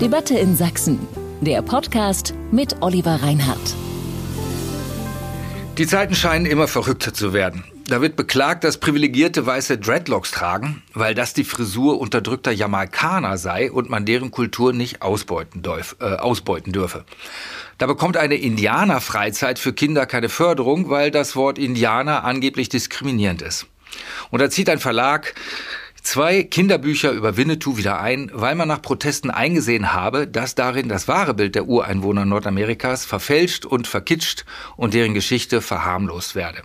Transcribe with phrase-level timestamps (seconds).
[0.00, 0.98] Debatte in Sachsen.
[1.42, 3.74] Der Podcast mit Oliver Reinhardt.
[5.76, 7.64] Die Zeiten scheinen immer verrückter zu werden.
[7.86, 13.70] Da wird beklagt, dass privilegierte weiße Dreadlocks tragen, weil das die Frisur unterdrückter Jamaikaner sei
[13.70, 17.04] und man deren Kultur nicht ausbeuten, darf, äh, ausbeuten dürfe.
[17.76, 23.66] Da bekommt eine Indianerfreizeit für Kinder keine Förderung, weil das Wort Indianer angeblich diskriminierend ist.
[24.30, 25.34] Und da zieht ein Verlag
[26.02, 31.08] zwei Kinderbücher über Winnetou wieder ein, weil man nach Protesten eingesehen habe, dass darin das
[31.08, 34.44] wahre Bild der Ureinwohner Nordamerikas verfälscht und verkitscht
[34.76, 36.62] und deren Geschichte verharmlost werde.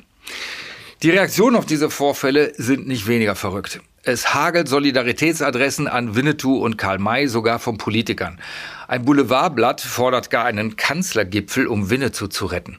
[1.04, 3.82] Die Reaktionen auf diese Vorfälle sind nicht weniger verrückt.
[4.04, 8.40] Es hagelt Solidaritätsadressen an Winnetou und Karl May, sogar von Politikern.
[8.88, 12.78] Ein Boulevardblatt fordert gar einen Kanzlergipfel, um Winnetou zu retten.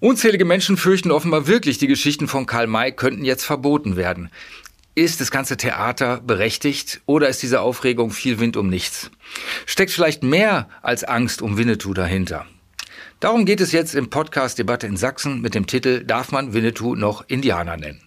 [0.00, 4.30] Unzählige Menschen fürchten offenbar wirklich, die Geschichten von Karl May könnten jetzt verboten werden.
[4.98, 9.12] Ist das ganze Theater berechtigt oder ist diese Aufregung viel Wind um nichts?
[9.64, 12.46] Steckt vielleicht mehr als Angst um Winnetou dahinter?
[13.20, 16.96] Darum geht es jetzt im Podcast Debatte in Sachsen mit dem Titel Darf man Winnetou
[16.96, 18.02] noch Indianer nennen?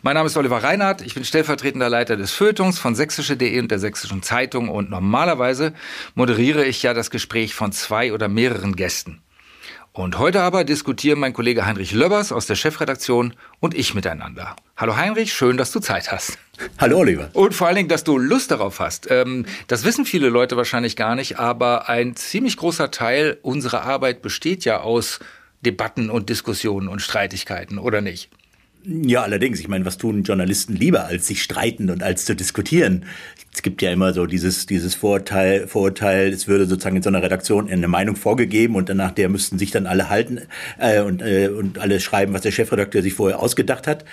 [0.00, 3.78] Mein Name ist Oliver Reinhardt, ich bin stellvertretender Leiter des Feuilletons von sächsische.de und der
[3.78, 5.74] Sächsischen Zeitung und normalerweise
[6.14, 9.20] moderiere ich ja das Gespräch von zwei oder mehreren Gästen.
[9.92, 14.54] Und heute aber diskutieren mein Kollege Heinrich Löbbers aus der Chefredaktion und ich miteinander.
[14.76, 16.38] Hallo Heinrich, schön, dass du Zeit hast.
[16.78, 17.28] Hallo Oliver.
[17.32, 19.10] Und vor allen Dingen, dass du Lust darauf hast.
[19.10, 24.22] Ähm, das wissen viele Leute wahrscheinlich gar nicht, aber ein ziemlich großer Teil unserer Arbeit
[24.22, 25.18] besteht ja aus
[25.62, 28.30] Debatten und Diskussionen und Streitigkeiten, oder nicht?
[28.84, 29.60] Ja, allerdings.
[29.60, 33.04] Ich meine, was tun Journalisten lieber, als sich streiten und als zu diskutieren?
[33.52, 37.22] Es gibt ja immer so dieses, dieses Vorurteil, Vorurteil, es würde sozusagen in so einer
[37.22, 40.42] Redaktion eine Meinung vorgegeben und danach der müssten sich dann alle halten
[40.78, 44.04] äh, und, äh, und alle schreiben, was der Chefredakteur sich vorher ausgedacht hat.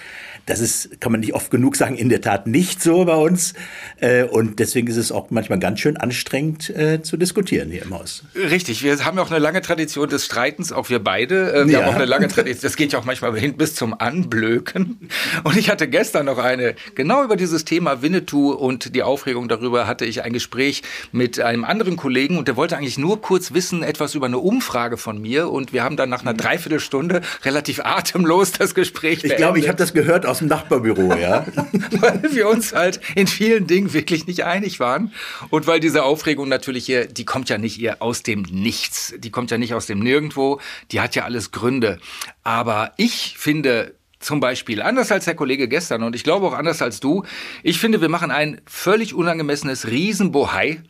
[0.47, 3.53] Das ist, kann man nicht oft genug sagen, in der Tat nicht so bei uns.
[3.99, 7.93] Äh, und deswegen ist es auch manchmal ganz schön anstrengend äh, zu diskutieren hier im
[7.93, 8.23] Haus.
[8.33, 11.53] Richtig, wir haben ja auch eine lange Tradition des Streitens, auch wir beide.
[11.53, 11.81] Äh, wir ja.
[11.81, 15.09] haben auch eine lange Tradition, das geht ja auch manchmal hin bis zum Anblöken.
[15.43, 19.85] Und ich hatte gestern noch eine, genau über dieses Thema Winnetou und die Aufregung darüber
[19.85, 20.81] hatte ich ein Gespräch
[21.11, 24.95] mit einem anderen Kollegen und der wollte eigentlich nur kurz wissen, etwas über eine Umfrage
[24.95, 25.49] von mir.
[25.49, 29.77] Und wir haben dann nach einer Dreiviertelstunde relativ atemlos das Gespräch Ich glaube, ich habe
[29.77, 31.45] das gehört aus aus dem Nachbarbüro, ja.
[31.99, 35.11] weil wir uns halt in vielen Dingen wirklich nicht einig waren.
[35.49, 39.15] Und weil diese Aufregung natürlich hier, die kommt ja nicht eher aus dem Nichts.
[39.17, 40.59] Die kommt ja nicht aus dem Nirgendwo.
[40.91, 41.97] Die hat ja alles Gründe.
[42.43, 46.81] Aber ich finde, zum Beispiel, anders als der Kollege gestern und ich glaube auch anders
[46.81, 47.23] als du,
[47.63, 50.81] ich finde, wir machen ein völlig unangemessenes Riesenbohai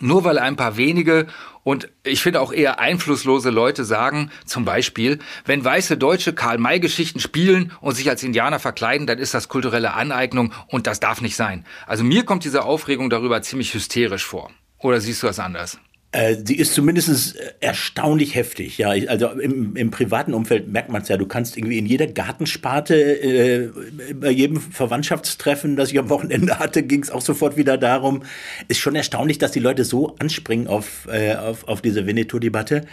[0.00, 1.26] nur weil ein paar wenige
[1.62, 7.72] und ich finde auch eher einflusslose Leute sagen, zum Beispiel, wenn weiße Deutsche Karl-May-Geschichten spielen
[7.80, 11.64] und sich als Indianer verkleiden, dann ist das kulturelle Aneignung und das darf nicht sein.
[11.86, 14.50] Also mir kommt diese Aufregung darüber ziemlich hysterisch vor.
[14.78, 15.78] Oder siehst du das anders?
[16.14, 18.78] Äh, sie ist zumindest erstaunlich heftig.
[18.78, 21.16] Ja, also im, im privaten Umfeld merkt man es ja.
[21.16, 23.70] Du kannst irgendwie in jeder Gartensparte, äh,
[24.14, 28.22] bei jedem Verwandtschaftstreffen, das ich am Wochenende hatte, ging es auch sofort wieder darum.
[28.68, 32.86] Ist schon erstaunlich, dass die Leute so anspringen auf, äh, auf, auf diese Winnetou-Debatte.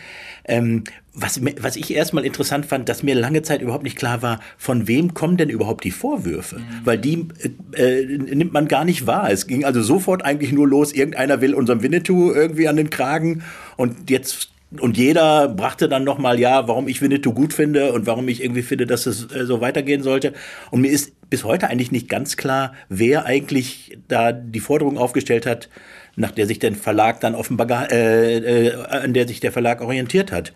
[0.43, 0.83] Ähm,
[1.13, 4.87] was, was ich erstmal interessant fand, dass mir lange Zeit überhaupt nicht klar war, von
[4.87, 6.59] wem kommen denn überhaupt die Vorwürfe?
[6.59, 6.63] Mhm.
[6.85, 7.27] Weil die
[7.73, 9.29] äh, äh, nimmt man gar nicht wahr.
[9.29, 13.43] Es ging also sofort eigentlich nur los, irgendeiner will unserem Winnetou irgendwie an den Kragen
[13.75, 18.29] und jetzt und jeder brachte dann nochmal, ja, warum ich Winnetou gut finde und warum
[18.29, 20.31] ich irgendwie finde, dass es äh, so weitergehen sollte.
[20.69, 25.45] Und mir ist bis heute eigentlich nicht ganz klar, wer eigentlich da die Forderung aufgestellt
[25.45, 25.67] hat,
[26.15, 30.31] nach der sich der Verlag dann offenbar, äh, äh, an der sich der Verlag orientiert
[30.31, 30.53] hat.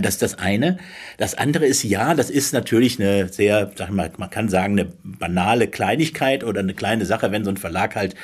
[0.00, 0.78] Das ist das eine.
[1.18, 4.78] Das andere ist ja, das ist natürlich eine sehr, sag ich mal, man kann sagen,
[4.78, 8.14] eine banale Kleinigkeit oder eine kleine Sache, wenn so ein Verlag halt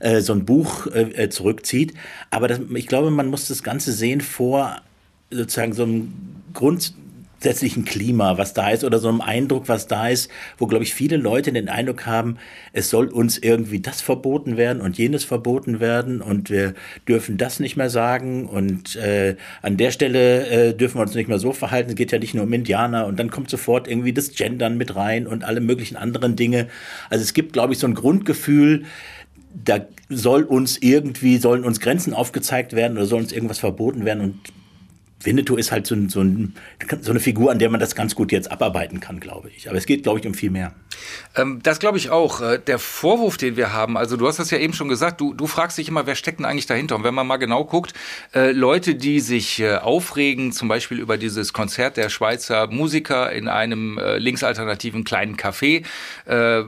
[0.00, 1.94] äh, so ein Buch äh, zurückzieht.
[2.30, 4.82] Aber das, ich glaube, man muss das Ganze sehen vor
[5.30, 6.12] sozusagen so einem
[6.52, 6.94] Grund,
[7.44, 10.94] grundsätzlichen Klima, was da ist, oder so einem Eindruck, was da ist, wo, glaube ich,
[10.94, 12.38] viele Leute den Eindruck haben,
[12.72, 16.72] es soll uns irgendwie das verboten werden und jenes verboten werden und wir
[17.06, 21.28] dürfen das nicht mehr sagen und äh, an der Stelle äh, dürfen wir uns nicht
[21.28, 21.90] mehr so verhalten.
[21.90, 24.96] Es geht ja nicht nur um Indianer und dann kommt sofort irgendwie das Gendern mit
[24.96, 26.68] rein und alle möglichen anderen Dinge.
[27.10, 28.84] Also es gibt, glaube ich, so ein Grundgefühl,
[29.52, 34.22] da soll uns irgendwie, sollen uns Grenzen aufgezeigt werden oder soll uns irgendwas verboten werden
[34.22, 34.40] und
[35.24, 36.54] Winnetou ist halt so, so, ein,
[37.00, 39.68] so, eine Figur, an der man das ganz gut jetzt abarbeiten kann, glaube ich.
[39.68, 40.74] Aber es geht, glaube ich, um viel mehr.
[41.34, 42.40] Ähm, das glaube ich auch.
[42.40, 45.34] Äh, der Vorwurf, den wir haben, also du hast das ja eben schon gesagt, du,
[45.34, 46.96] du fragst dich immer, wer steckt denn eigentlich dahinter?
[46.96, 47.94] Und wenn man mal genau guckt,
[48.34, 53.48] äh, Leute, die sich äh, aufregen, zum Beispiel über dieses Konzert der Schweizer Musiker in
[53.48, 55.84] einem äh, linksalternativen kleinen Café,
[56.26, 56.62] äh,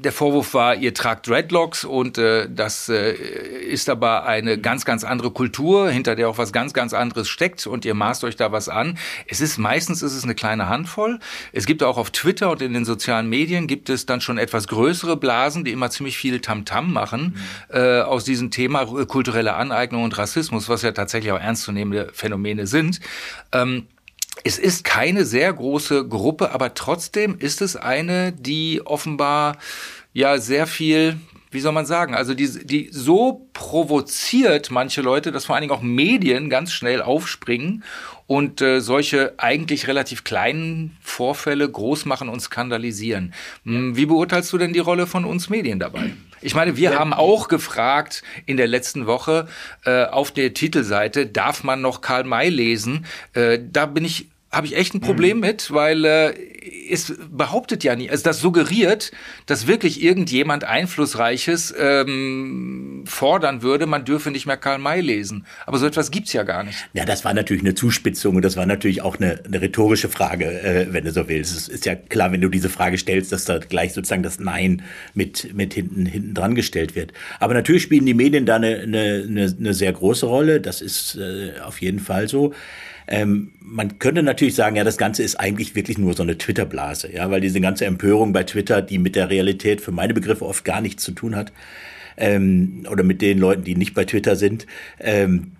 [0.00, 5.30] der Vorwurf war, ihr tragt Dreadlocks und äh, das ist aber eine ganz, ganz andere
[5.30, 8.68] Kultur, hinter der auch was ganz, ganz anderes steckt und ihr maßt euch da was
[8.68, 8.98] an.
[9.26, 11.18] Es ist meistens ist es eine kleine Handvoll.
[11.52, 14.68] Es gibt auch auf Twitter und in den sozialen Medien gibt es dann schon etwas
[14.68, 17.36] größere Blasen, die immer ziemlich viel Tamtam -Tam machen
[17.70, 17.76] mhm.
[17.76, 23.00] äh, aus diesem Thema kulturelle Aneignung und Rassismus, was ja tatsächlich auch ernstzunehmende Phänomene sind.
[23.52, 23.86] Ähm,
[24.44, 29.58] es ist keine sehr große Gruppe, aber trotzdem ist es eine, die offenbar
[30.12, 31.18] ja sehr viel,
[31.50, 35.72] wie soll man sagen, also die, die so provoziert manche Leute, dass vor allen Dingen
[35.72, 37.82] auch Medien ganz schnell aufspringen
[38.26, 43.34] und äh, solche eigentlich relativ kleinen Vorfälle groß machen und skandalisieren.
[43.64, 46.12] Hm, wie beurteilst du denn die Rolle von uns Medien dabei?
[46.40, 49.48] Ich meine, wir haben auch gefragt in der letzten Woche
[49.84, 53.04] äh, auf der Titelseite, darf man noch Karl May lesen?
[53.34, 55.42] Äh, da bin ich habe ich echt ein Problem mhm.
[55.42, 56.34] mit, weil äh,
[56.90, 59.12] es behauptet ja nie, also das suggeriert,
[59.46, 65.46] dass wirklich irgendjemand Einflussreiches ähm, fordern würde, man dürfe nicht mehr Karl May lesen.
[65.66, 66.88] Aber so etwas gibt's ja gar nicht.
[66.92, 70.46] Ja, das war natürlich eine Zuspitzung und das war natürlich auch eine, eine rhetorische Frage,
[70.46, 71.56] äh, wenn du so willst.
[71.56, 74.82] Es ist ja klar, wenn du diese Frage stellst, dass da gleich sozusagen das Nein
[75.14, 77.12] mit, mit hinten, hinten dran gestellt wird.
[77.38, 80.60] Aber natürlich spielen die Medien da eine, eine, eine, eine sehr große Rolle.
[80.60, 82.52] Das ist äh, auf jeden Fall so.
[83.10, 87.12] Ähm, man könnte natürlich sagen, ja, das Ganze ist eigentlich wirklich nur so eine Twitter-Blase,
[87.12, 90.64] ja, weil diese ganze Empörung bei Twitter, die mit der Realität für meine Begriffe oft
[90.64, 91.52] gar nichts zu tun hat,
[92.16, 94.66] ähm, oder mit den Leuten, die nicht bei Twitter sind,
[95.00, 95.52] ähm,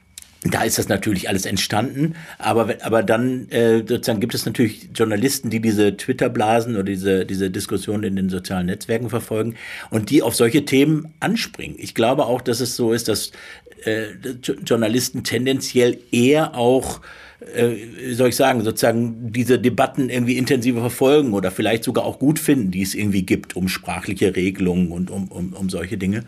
[0.43, 5.50] da ist das natürlich alles entstanden, aber aber dann äh, sozusagen gibt es natürlich Journalisten,
[5.50, 9.56] die diese Twitter-Blasen oder diese diese Diskussion in den sozialen Netzwerken verfolgen
[9.91, 11.76] und die auf solche Themen anspringen.
[11.79, 13.32] Ich glaube auch, dass es so ist, dass
[13.85, 14.06] äh,
[14.64, 17.02] Journalisten tendenziell eher auch
[17.40, 22.38] äh, soll ich sagen, sozusagen diese Debatten irgendwie intensiver verfolgen oder vielleicht sogar auch gut
[22.38, 26.25] finden, die es irgendwie gibt um sprachliche Regelungen und um, um, um solche Dinge.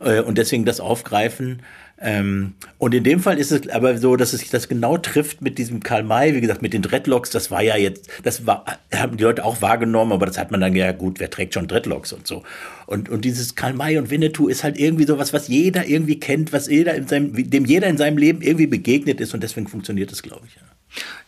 [0.00, 1.62] Äh, und deswegen das aufgreifen.
[2.02, 5.40] Ähm, und in dem Fall ist es aber so, dass es sich das genau trifft
[5.40, 8.64] mit diesem Karl May, wie gesagt, mit den Dreadlocks, das war ja jetzt, das war,
[8.92, 11.68] haben die Leute auch wahrgenommen, aber das hat man dann ja gut, wer trägt schon
[11.68, 12.42] Dreadlocks und so.
[12.86, 16.52] Und, und dieses Karl May und Winnetou ist halt irgendwie sowas, was jeder irgendwie kennt,
[16.52, 20.10] was jeder in seinem, dem jeder in seinem Leben irgendwie begegnet ist und deswegen funktioniert
[20.10, 20.56] es, glaube ich.
[20.56, 20.62] Ja.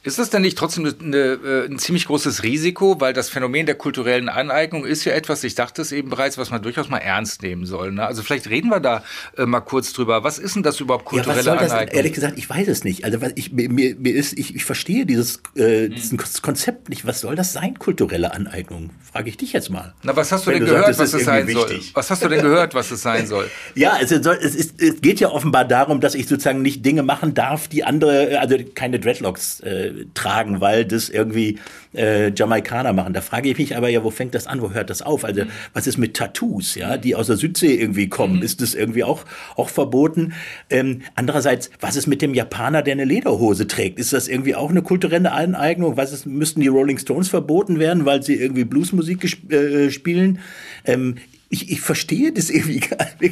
[0.04, 3.64] Ist das denn nicht trotzdem eine, eine, äh, ein ziemlich großes Risiko, weil das Phänomen
[3.64, 6.98] der kulturellen Aneignung ist ja etwas, ich dachte es eben bereits, was man durchaus mal
[6.98, 7.90] ernst nehmen soll.
[7.90, 8.06] Ne?
[8.06, 9.02] Also vielleicht reden wir da
[9.38, 10.22] äh, mal kurz drüber.
[10.22, 11.86] Was ist denn das überhaupt kulturelle ja, Aneignung?
[11.86, 13.06] Das, ehrlich gesagt, ich weiß es nicht.
[13.06, 16.18] Also ich, mir, mir ist, ich, ich verstehe dieses, äh, hm.
[16.42, 17.06] Konzept nicht.
[17.06, 18.90] Was soll das sein, kulturelle Aneignung?
[19.10, 19.94] Frage ich dich jetzt mal.
[20.02, 21.86] Na, was hast du Wenn denn du gehört, sagst, was es sein wichtig.
[21.86, 21.94] soll?
[21.94, 23.50] Was hast du denn gehört, was es sein soll?
[23.74, 27.02] ja, es, soll, es, ist, es geht ja offenbar darum, dass ich sozusagen nicht Dinge
[27.02, 31.58] machen darf, die andere, also keine Dreadlocks äh, tragen, weil das irgendwie
[31.94, 33.12] äh, Jamaikaner machen.
[33.12, 35.24] Da frage ich mich aber ja, wo fängt das an, wo hört das auf?
[35.24, 35.42] Also
[35.72, 38.36] was ist mit Tattoos, ja, die aus der Südsee irgendwie kommen?
[38.36, 38.42] Mhm.
[38.42, 39.24] Ist das irgendwie auch,
[39.56, 40.34] auch verboten?
[40.70, 43.98] Ähm, andererseits, was ist mit dem Japaner, der eine Lederhose trägt?
[43.98, 45.96] Ist das irgendwie auch eine kulturelle Aneignung?
[45.96, 50.38] Was ist, müssten die Rolling Stones verboten werden, weil sie irgendwie Bluesmusik äh, spielen?
[50.84, 51.16] Ähm,
[51.48, 52.80] ich, ich verstehe das irgendwie,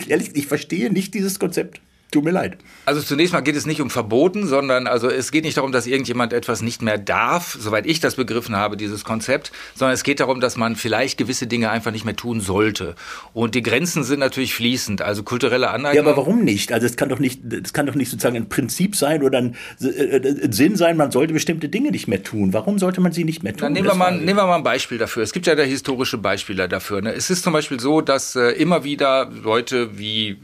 [0.08, 1.80] ehrlich, ich verstehe nicht dieses Konzept.
[2.12, 2.58] Tut mir leid.
[2.84, 5.86] Also zunächst mal geht es nicht um Verboten, sondern also es geht nicht darum, dass
[5.86, 10.20] irgendjemand etwas nicht mehr darf, soweit ich das begriffen habe, dieses Konzept, sondern es geht
[10.20, 12.96] darum, dass man vielleicht gewisse Dinge einfach nicht mehr tun sollte.
[13.32, 16.04] Und die Grenzen sind natürlich fließend, also kulturelle Aneignung.
[16.04, 16.70] Ja, aber warum nicht?
[16.70, 19.56] Also es kann doch nicht, es kann doch nicht sozusagen ein Prinzip sein oder ein,
[19.80, 22.52] äh, ein Sinn sein, man sollte bestimmte Dinge nicht mehr tun.
[22.52, 23.62] Warum sollte man sie nicht mehr tun?
[23.62, 25.22] Dann nehmen wir, mal, nehmen wir mal ein Beispiel dafür.
[25.22, 27.00] Es gibt ja da historische Beispiele dafür.
[27.00, 27.14] Ne?
[27.14, 30.36] Es ist zum Beispiel so, dass äh, immer wieder Leute wie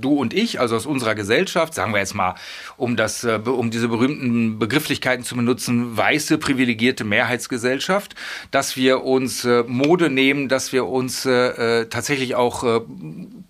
[0.00, 2.34] du und ich, also aus unserer Gesellschaft, sagen wir jetzt mal,
[2.76, 8.14] um das, äh, um diese berühmten Begrifflichkeiten zu benutzen, weiße privilegierte Mehrheitsgesellschaft,
[8.50, 12.82] dass wir uns äh, Mode nehmen, dass wir uns äh, tatsächlich auch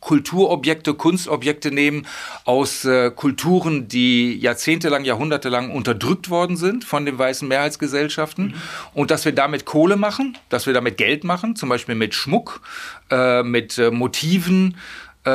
[0.01, 2.07] Kulturobjekte, Kunstobjekte nehmen
[2.45, 2.87] aus
[3.17, 8.55] Kulturen, die jahrzehntelang, jahrhundertelang unterdrückt worden sind von den weißen Mehrheitsgesellschaften mhm.
[8.95, 12.61] und dass wir damit Kohle machen, dass wir damit Geld machen, zum Beispiel mit Schmuck,
[13.45, 14.77] mit Motiven,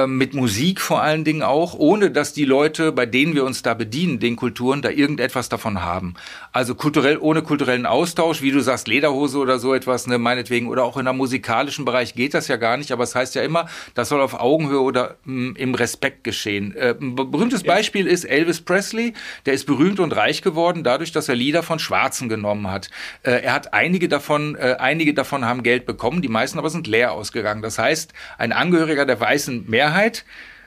[0.07, 3.73] mit Musik vor allen Dingen auch, ohne dass die Leute, bei denen wir uns da
[3.73, 6.13] bedienen, den Kulturen, da irgendetwas davon haben.
[6.53, 10.83] Also kulturell, ohne kulturellen Austausch, wie du sagst, Lederhose oder so etwas, ne, meinetwegen, oder
[10.83, 13.67] auch in der musikalischen Bereich geht das ja gar nicht, aber es heißt ja immer,
[13.93, 16.75] das soll auf Augenhöhe oder mh, mm, im Respekt geschehen.
[16.75, 17.73] Äh, ein berühmtes ja.
[17.73, 19.13] Beispiel ist Elvis Presley,
[19.45, 22.89] der ist berühmt und reich geworden, dadurch, dass er Lieder von Schwarzen genommen hat.
[23.23, 26.87] Äh, er hat einige davon, äh, einige davon haben Geld bekommen, die meisten aber sind
[26.87, 27.61] leer ausgegangen.
[27.61, 30.25] Das heißt, ein Angehöriger der weißen Mehrheit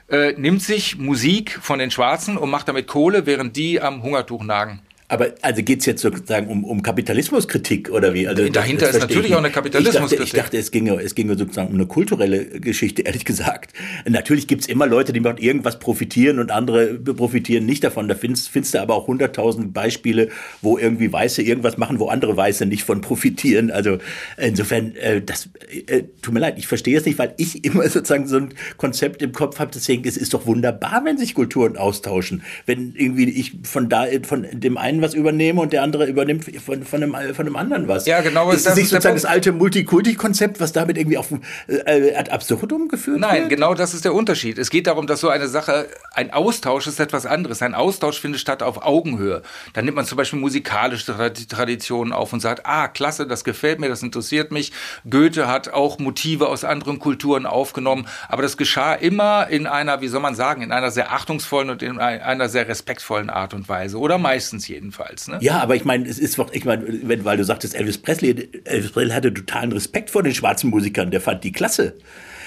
[0.09, 4.43] äh, nimmt sich Musik von den Schwarzen und macht damit Kohle, während die am Hungertuch
[4.43, 4.81] nagen.
[5.07, 8.27] Aber also geht es jetzt sozusagen um, um Kapitalismuskritik oder wie?
[8.27, 10.25] Also Dahinter ist natürlich auch eine Kapitalismuskritik.
[10.25, 13.71] Ich dachte, ich dachte, es, ginge, es ginge sozusagen um eine kulturelle Geschichte, ehrlich gesagt.
[14.09, 18.07] Natürlich gibt es immer Leute, die von irgendwas profitieren und andere profitieren nicht davon.
[18.07, 20.29] Da findest, findest du aber auch hunderttausend Beispiele,
[20.63, 23.69] wo irgendwie Weiße irgendwas machen, wo andere Weiße nicht von profitieren.
[23.69, 23.99] Also
[24.37, 25.49] insofern, äh, das
[25.85, 29.21] äh, tut mir leid, ich verstehe es nicht, weil ich immer sozusagen so ein Konzept
[29.21, 32.41] im Kopf habe, deswegen es ist doch wunderbar, wenn sich Kulturen austauschen.
[32.65, 36.45] Wenn irgendwie ich von da von dem einen einen was übernehme und der andere übernimmt
[36.59, 38.05] von, von, einem, von einem anderen was.
[38.05, 38.51] Ja, genau.
[38.51, 41.31] Ist das nicht sozusagen das alte Multikulti-Konzept, was damit irgendwie auf
[41.67, 43.41] äh, ad absurdum geführt Nein, wird?
[43.41, 44.57] Nein, genau das ist der Unterschied.
[44.57, 47.61] Es geht darum, dass so eine Sache, ein Austausch ist etwas anderes.
[47.61, 49.41] Ein Austausch findet statt auf Augenhöhe.
[49.73, 51.05] Dann nimmt man zum Beispiel musikalische
[51.47, 54.71] Traditionen auf und sagt, ah, klasse, das gefällt mir, das interessiert mich.
[55.09, 60.07] Goethe hat auch Motive aus anderen Kulturen aufgenommen, aber das geschah immer in einer, wie
[60.07, 63.97] soll man sagen, in einer sehr achtungsvollen und in einer sehr respektvollen Art und Weise.
[63.97, 65.27] Oder meistens jedenfalls jedenfalls.
[65.27, 65.39] Ne?
[65.41, 66.85] Ja, aber ich meine, es ist doch, ich meine,
[67.23, 71.21] weil du sagtest, Elvis Presley, Elvis Presley hatte totalen Respekt vor den schwarzen Musikern, der
[71.21, 71.95] fand die klasse.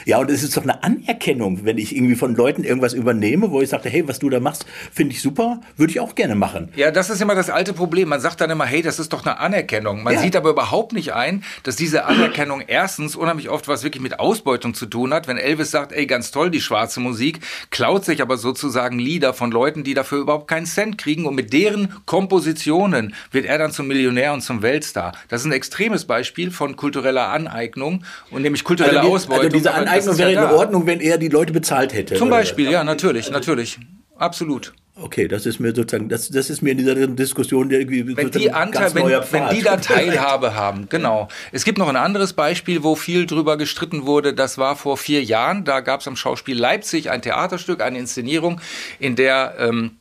[0.08, 3.60] Ja, und es ist doch eine Anerkennung, wenn ich irgendwie von Leuten irgendwas übernehme, wo
[3.60, 6.70] ich sagte, hey, was du da machst, finde ich super, würde ich auch gerne machen.
[6.76, 8.08] Ja, das ist immer das alte Problem.
[8.08, 10.02] Man sagt dann immer, hey, das ist doch eine Anerkennung.
[10.02, 10.20] Man ja.
[10.20, 14.72] sieht aber überhaupt nicht ein, dass diese Anerkennung erstens unheimlich oft was wirklich mit Ausbeutung
[14.72, 15.28] zu tun hat.
[15.28, 19.50] Wenn Elvis sagt, ey, ganz toll, die schwarze Musik, klaut sich aber sozusagen Lieder von
[19.50, 23.88] Leuten, die dafür überhaupt keinen Cent kriegen und mit deren Kompositionen wird er dann zum
[23.88, 25.12] Millionär und zum Weltstar.
[25.28, 29.44] Das ist ein extremes Beispiel von kultureller Aneignung und nämlich kulturelle also die, Ausbeutung.
[29.44, 32.14] Also diese Aneignung Aneignung wäre ja in Ordnung, wenn er die Leute bezahlt hätte.
[32.14, 33.78] Zum Beispiel, ja, natürlich, natürlich.
[34.16, 34.72] Absolut.
[35.00, 38.50] Okay, das ist mir sozusagen, das, das ist mir in dieser Diskussion irgendwie wenn die
[38.50, 41.28] Anteil, wenn, wenn die da Teilhabe haben, genau.
[41.52, 44.34] Es gibt noch ein anderes Beispiel, wo viel drüber gestritten wurde.
[44.34, 45.64] Das war vor vier Jahren.
[45.64, 48.60] Da gab es am Schauspiel Leipzig ein Theaterstück, eine Inszenierung,
[48.98, 49.92] in der ähm,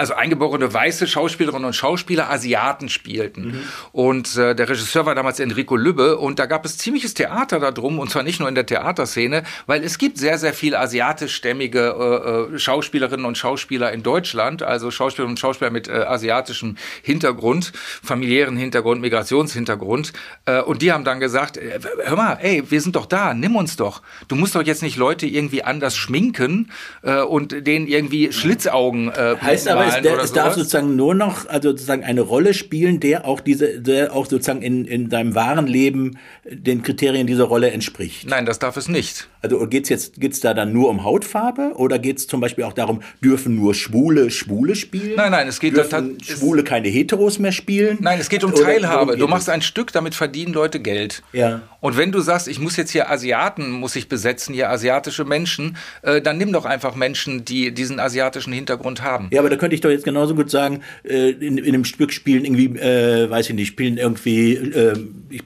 [0.00, 3.48] also eingeborene weiße Schauspielerinnen und Schauspieler Asiaten spielten.
[3.48, 3.62] Mhm.
[3.92, 7.98] Und äh, der Regisseur war damals Enrico Lübbe und da gab es ziemliches Theater darum
[7.98, 12.54] und zwar nicht nur in der Theaterszene, weil es gibt sehr, sehr viel asiatischstämmige äh,
[12.54, 18.56] äh, Schauspielerinnen und Schauspieler in Deutschland, also Schauspielerinnen und Schauspieler mit äh, asiatischem Hintergrund, familiären
[18.56, 20.14] Hintergrund, Migrationshintergrund.
[20.46, 23.54] Äh, und die haben dann gesagt, äh, hör mal, ey, wir sind doch da, nimm
[23.54, 24.00] uns doch.
[24.28, 26.70] Du musst doch jetzt nicht Leute irgendwie anders schminken
[27.02, 31.48] äh, und denen irgendwie Schlitzaugen äh, heißt aber es, der, es darf sozusagen nur noch
[31.48, 35.66] also sozusagen eine Rolle spielen, der auch diese, der auch sozusagen in, in seinem wahren
[35.66, 38.28] Leben den Kriterien dieser Rolle entspricht.
[38.28, 39.28] Nein, das darf es nicht.
[39.42, 42.64] Also geht es jetzt geht's da dann nur um Hautfarbe oder geht es zum Beispiel
[42.64, 45.14] auch darum, dürfen nur Schwule Schwule spielen?
[45.16, 47.98] Nein, nein, es geht dürfen Schwule keine Heteros mehr spielen?
[48.00, 49.16] Nein, es geht um Teilhabe.
[49.16, 51.22] Du machst ein Stück, damit verdienen Leute Geld.
[51.32, 51.62] Ja.
[51.80, 55.76] Und wenn du sagst, ich muss jetzt hier Asiaten muss ich besetzen, hier asiatische Menschen,
[56.02, 59.28] äh, dann nimm doch einfach Menschen, die diesen asiatischen Hintergrund haben.
[59.30, 62.12] Ja, aber da könnte ich doch jetzt genauso gut sagen, äh, in, in einem Stück
[62.12, 64.94] spielen irgendwie, äh, weiß ich nicht, spielen irgendwie, äh,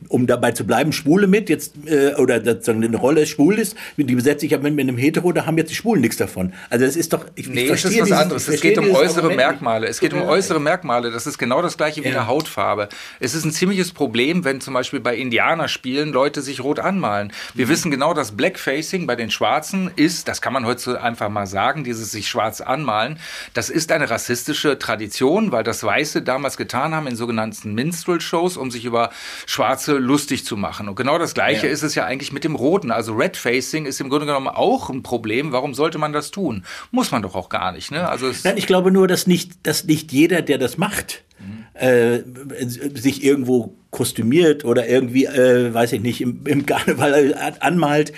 [0.08, 4.14] um dabei zu bleiben, Schwule mit, jetzt äh, oder sozusagen eine Rolle schwul ist, die
[4.14, 6.52] besetze ich aber mit einem Hetero, da haben jetzt die Schwulen nichts davon.
[6.70, 8.48] Also das ist doch, ich, nee, ich verstehe das ist was dieses, anderes.
[8.48, 9.34] Es geht um äußere.
[9.34, 9.86] Merkmale.
[9.86, 11.10] Es geht um äußere Merkmale.
[11.10, 12.18] Das ist genau das gleiche wie ja.
[12.18, 12.88] eine Hautfarbe.
[13.20, 17.32] Es ist ein ziemliches Problem, wenn zum Beispiel bei Indianerspielen Leute sich rot anmalen.
[17.54, 17.70] Wir mhm.
[17.70, 21.84] wissen genau, dass Blackfacing bei den Schwarzen ist, das kann man heute einfach mal sagen,
[21.84, 23.18] dieses sich schwarz anmalen,
[23.52, 28.70] das ist eine rassistische Tradition, weil das Weiße damals getan haben in sogenannten Minstrel-Shows, um
[28.70, 29.10] sich über
[29.46, 30.88] Schwarze lustig zu machen.
[30.88, 31.72] Und genau das Gleiche ja.
[31.72, 32.90] ist es ja eigentlich mit dem Roten.
[32.90, 35.52] Also Redfacing ist im Grunde genommen auch ein Problem.
[35.52, 36.64] Warum sollte man das tun?
[36.92, 37.90] Muss man doch auch gar nicht.
[37.90, 38.08] Ne?
[38.08, 41.23] Also Nein, ich glaube nur, dass nicht, dass nicht jeder, der das macht.
[41.84, 42.22] Äh,
[42.94, 48.12] sich irgendwo kostümiert oder irgendwie, äh, weiß ich nicht, im, im Karneval anmalt,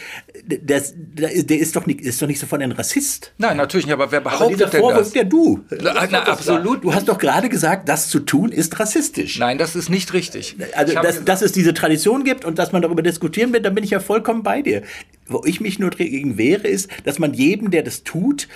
[0.63, 3.33] das, der ist doch nicht, ist doch nicht sofort ein Rassist.
[3.37, 5.13] Nein, natürlich nicht, aber wer behauptet aber dieser Vorwurf, das?
[5.13, 5.65] der du.
[5.83, 6.83] Na, na absolut.
[6.85, 9.39] Du hast doch gerade gesagt, das zu tun ist rassistisch.
[9.39, 10.57] Nein, das ist nicht richtig.
[10.75, 13.85] Also, dass, dass es diese Tradition gibt und dass man darüber diskutieren wird, dann bin
[13.85, 14.83] ich ja vollkommen bei dir.
[15.27, 18.47] Wo ich mich nur dagegen wehre, ist, dass man jedem, der das tut,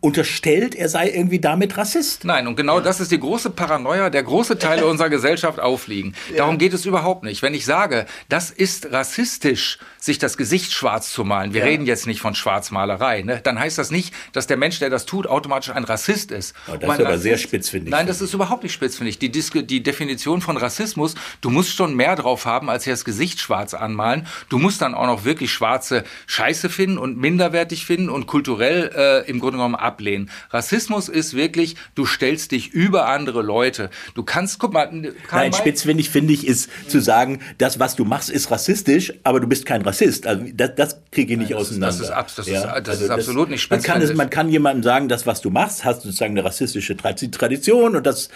[0.00, 2.24] unterstellt, er sei irgendwie damit Rassist.
[2.24, 2.84] Nein, und genau ja.
[2.84, 6.14] das ist die große Paranoia, der große Teile unserer Gesellschaft aufliegen.
[6.30, 6.38] Ja.
[6.38, 7.42] Darum geht es überhaupt nicht.
[7.42, 11.66] Wenn ich sage, das ist rassistisch, sich das Gesicht schwarz zu malen, wir ja.
[11.66, 13.40] reden jetzt nicht von Schwarzmalerei, ne?
[13.42, 16.54] dann heißt das nicht, dass der Mensch, der das tut, automatisch ein Rassist ist.
[16.66, 17.90] Oh, das ist aber sehr spitzfindig.
[17.90, 19.18] Nein, das ist überhaupt nicht spitzfindig.
[19.18, 23.74] Die, die Definition von Rassismus, du musst schon mehr drauf haben, als das Gesicht schwarz
[23.74, 24.26] anmalen.
[24.48, 29.30] Du musst dann auch noch wirklich schwarze Scheiße finden und minderwertig finden und kulturell äh,
[29.30, 30.30] im Grunde genommen ablehnen.
[30.50, 33.90] Rassismus ist wirklich, du stellst dich über andere Leute.
[34.14, 34.90] Du kannst, guck mal.
[35.32, 39.46] Nein, spitzfindig finde ich, ist zu sagen, das, was du machst, ist rassistisch, aber du
[39.46, 40.26] bist kein Rassist.
[40.26, 42.02] Also das, das kriege ich nicht Nein, das auseinander.
[42.02, 42.76] Ist, das ist, das ja?
[42.76, 43.88] ist, das also ist absolut das, nicht spitzfindig.
[43.88, 46.96] Man kann, es, man kann jemandem sagen, das, was du machst, hast sozusagen eine rassistische
[46.96, 48.28] Tradition und das,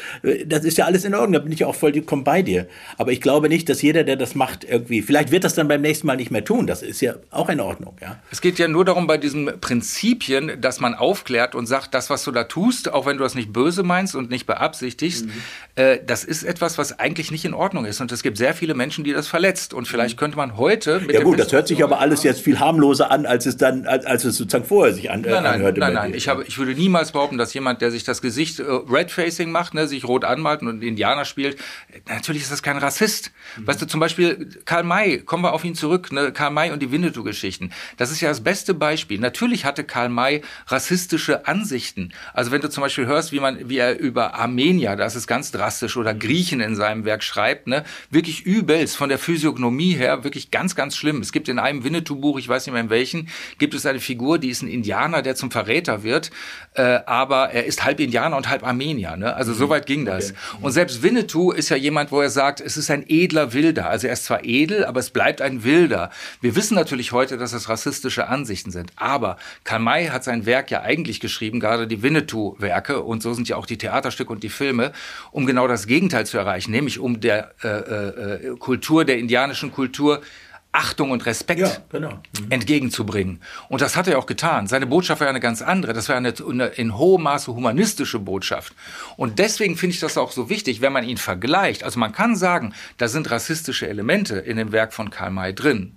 [0.46, 1.32] das ist ja alles in Ordnung.
[1.34, 2.66] Da bin ich auch vollkommen bei dir.
[2.96, 5.80] Aber ich glaube nicht, dass jeder, der das macht, irgendwie, vielleicht wird das dann beim
[5.80, 6.66] nächsten Mal nicht mehr tun.
[6.66, 7.96] Das ist ja auch in Ordnung.
[8.00, 8.20] Ja?
[8.30, 12.10] Es geht ja nur darum, bei diesen Prinzipien, dass man aufklärt, erklärt und sagt, das,
[12.10, 15.32] was du da tust, auch wenn du das nicht böse meinst und nicht beabsichtigst, mhm.
[15.76, 18.00] äh, das ist etwas, was eigentlich nicht in Ordnung ist.
[18.00, 19.74] Und es gibt sehr viele Menschen, die das verletzt.
[19.74, 20.20] Und vielleicht mhm.
[20.20, 23.26] könnte man heute mit Ja gut, das hört sich aber alles jetzt viel harmloser an,
[23.26, 25.80] als es dann, als, als es sozusagen vorher sich an, äh, nein, nein, anhörte.
[25.80, 28.64] Nein, nein, ich, habe, ich würde niemals behaupten, dass jemand, der sich das Gesicht äh,
[28.64, 31.58] Red-Facing macht, ne, sich rot anmalt und Indianer spielt,
[32.08, 33.32] natürlich ist das kein Rassist.
[33.56, 33.66] Mhm.
[33.66, 36.80] Weißt du, zum Beispiel Karl May, kommen wir auf ihn zurück, ne, Karl May und
[36.80, 37.70] die Winnetou-Geschichten.
[37.96, 39.18] Das ist ja das beste Beispiel.
[39.18, 42.12] Natürlich hatte Karl May rassistische Ansichten.
[42.32, 45.50] Also wenn du zum Beispiel hörst, wie man, wie er über Armenier, das ist ganz
[45.50, 50.50] drastisch, oder Griechen in seinem Werk schreibt, ne, wirklich übelst von der Physiognomie her, wirklich
[50.50, 51.20] ganz, ganz schlimm.
[51.20, 54.38] Es gibt in einem Winnetou-Buch, ich weiß nicht mehr in welchen, gibt es eine Figur,
[54.38, 56.30] die ist ein Indianer, der zum Verräter wird,
[56.74, 59.16] äh, aber er ist halb Indianer und halb Armenier.
[59.16, 59.34] Ne?
[59.34, 59.56] Also mhm.
[59.56, 60.30] so weit ging das.
[60.30, 60.38] Okay.
[60.62, 63.88] Und selbst Winnetou ist ja jemand, wo er sagt, es ist ein edler Wilder.
[63.88, 66.10] Also er ist zwar edel, aber es bleibt ein Wilder.
[66.40, 68.92] Wir wissen natürlich heute, dass das rassistische Ansichten sind.
[68.96, 73.56] Aber Kamai hat sein Werk ja eigentlich geschrieben, gerade die Winnetou-Werke, und so sind ja
[73.56, 74.92] auch die Theaterstücke und die Filme,
[75.32, 80.20] um genau das Gegenteil zu erreichen, nämlich um der äh, äh, Kultur, der indianischen Kultur,
[80.74, 82.10] Achtung und Respekt ja, genau.
[82.10, 82.50] mhm.
[82.50, 83.40] entgegenzubringen.
[83.68, 84.66] Und das hat er auch getan.
[84.66, 85.92] Seine Botschaft war eine ganz andere.
[85.92, 88.74] Das war eine, eine in hohem Maße humanistische Botschaft.
[89.16, 91.84] Und deswegen finde ich das auch so wichtig, wenn man ihn vergleicht.
[91.84, 95.96] Also man kann sagen, da sind rassistische Elemente in dem Werk von Karl May drin.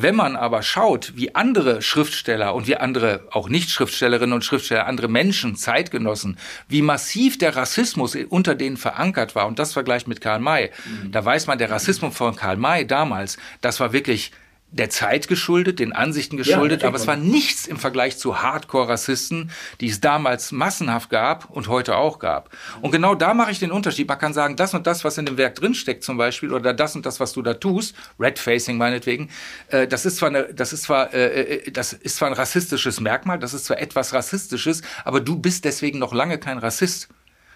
[0.00, 5.08] Wenn man aber schaut, wie andere Schriftsteller und wie andere, auch Nicht-Schriftstellerinnen und Schriftsteller, andere
[5.08, 6.38] Menschen, Zeitgenossen,
[6.68, 11.10] wie massiv der Rassismus unter denen verankert war, und das vergleicht mit Karl May, mhm.
[11.10, 14.30] da weiß man, der Rassismus von Karl May damals, das war wirklich
[14.70, 19.50] der Zeit geschuldet, den Ansichten geschuldet, ja, aber es war nichts im Vergleich zu Hardcore-Rassisten,
[19.80, 22.50] die es damals massenhaft gab und heute auch gab.
[22.82, 24.08] Und genau da mache ich den Unterschied.
[24.08, 26.94] Man kann sagen, das und das, was in dem Werk drinsteckt zum Beispiel, oder das
[26.94, 29.30] und das, was du da tust, Red-Facing meinetwegen,
[29.68, 33.00] äh, das ist zwar eine, das ist zwar, äh, äh, das ist zwar ein rassistisches
[33.00, 37.08] Merkmal, das ist zwar etwas Rassistisches, aber du bist deswegen noch lange kein Rassist.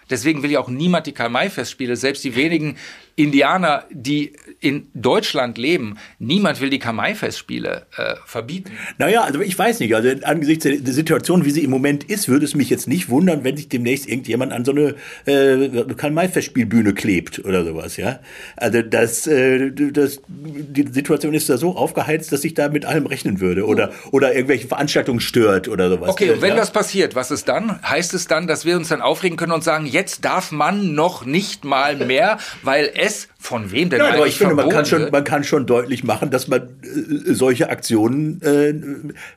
[0.09, 2.77] Deswegen will ja auch niemand die Karl-May-Festspiele, selbst die wenigen
[3.15, 8.71] Indianer, die in Deutschland leben, niemand will die Karl-May-Festspiele äh, verbieten.
[8.97, 9.93] Naja, also ich weiß nicht.
[9.93, 13.43] Also angesichts der Situation, wie sie im Moment ist, würde es mich jetzt nicht wundern,
[13.43, 14.95] wenn sich demnächst irgendjemand an so eine
[15.25, 18.19] äh, Karl-May-Festspielbühne klebt oder sowas, ja.
[18.55, 23.05] Also das, äh, das, die Situation ist da so aufgeheizt, dass ich da mit allem
[23.05, 26.09] rechnen würde oder, oder irgendwelche Veranstaltungen stört oder sowas.
[26.09, 26.55] Okay, und wenn ja?
[26.55, 27.81] das passiert, was ist dann?
[27.83, 31.25] Heißt es dann, dass wir uns dann aufregen können und sagen, jetzt darf man noch
[31.25, 35.11] nicht mal mehr, weil es von wem denn Nein, aber ich finde, man kann, schon,
[35.11, 38.73] man kann schon deutlich machen, dass man äh, solche Aktionen äh,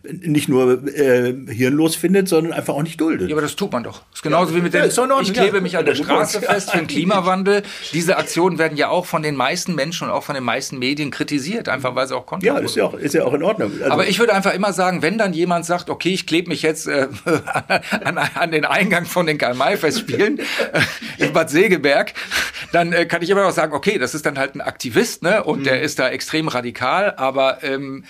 [0.09, 3.29] nicht nur äh, hirnlos findet, sondern einfach auch nicht duldet.
[3.29, 4.05] Ja, aber das tut man doch.
[4.11, 6.71] Das ist genauso ja, wie mit dem, ja, ich klebe mich an der Straße fest
[6.71, 7.65] für den Klimawandel.
[7.93, 11.11] Diese Aktionen werden ja auch von den meisten Menschen und auch von den meisten Medien
[11.11, 13.73] kritisiert, einfach weil sie auch kontra Ja, ist ja auch, ist ja auch in Ordnung.
[13.81, 16.63] Also aber ich würde einfach immer sagen, wenn dann jemand sagt, okay, ich klebe mich
[16.63, 17.09] jetzt äh,
[18.05, 20.45] an, an, den Eingang von den Karl-May-Festspielen äh,
[21.25, 22.15] in Bad Segeberg,
[22.71, 25.45] dann äh, kann ich immer noch sagen, okay, das ist dann halt ein Aktivist, ne?
[25.45, 25.65] Und mhm.
[25.65, 28.05] der ist da extrem radikal, aber ähm,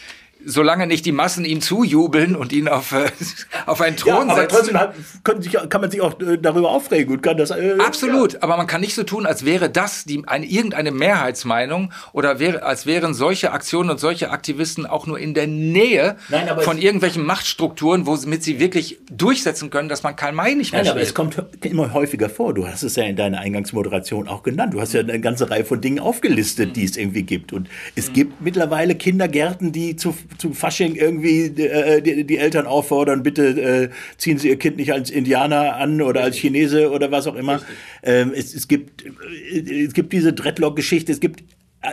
[0.47, 3.11] solange nicht die Massen ihm zujubeln und ihn auf, äh,
[3.67, 4.57] auf einen Thron ja, aber setzen.
[4.57, 7.51] Trotzdem hat, können sich, kann man sich auch äh, darüber aufregen und kann das.
[7.51, 8.39] Äh, Absolut, ja.
[8.43, 12.63] aber man kann nicht so tun, als wäre das die, eine, irgendeine Mehrheitsmeinung oder wäre,
[12.63, 17.27] als wären solche Aktionen und solche Aktivisten auch nur in der Nähe Nein, von irgendwelchen
[17.27, 21.13] Machtstrukturen, womit sie wirklich durchsetzen können, dass man Karl May nicht mehr Nein, aber es
[21.13, 22.55] kommt immer häufiger vor.
[22.55, 24.75] Du hast es ja in deiner Eingangsmoderation auch genannt.
[24.75, 26.73] Du hast ja eine ganze Reihe von Dingen aufgelistet, mhm.
[26.75, 27.53] die es irgendwie gibt.
[27.53, 28.13] Und es mhm.
[28.15, 33.88] gibt mittlerweile Kindergärten, die zu zu Fasching irgendwie äh, die, die, Eltern auffordern, bitte äh,
[34.18, 37.61] ziehen Sie Ihr Kind nicht als Indianer an oder als Chinese oder was auch immer.
[38.03, 41.42] Ähm, es, es, gibt, äh, es gibt diese Dreadlock-Geschichte, es gibt